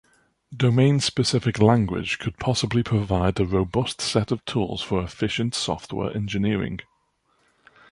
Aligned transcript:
Domain-specific 0.57 1.59
language 1.59 2.17
could 2.17 2.39
possibly 2.39 2.81
provide 2.81 3.39
a 3.39 3.45
robust 3.45 4.01
set 4.01 4.31
of 4.31 4.43
tools 4.45 4.81
for 4.81 5.03
efficient 5.03 5.53
software 5.53 6.11
engineering. 6.17 6.79